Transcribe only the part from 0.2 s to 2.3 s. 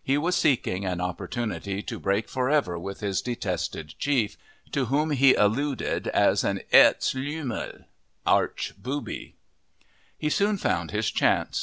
seeking an opportunity to break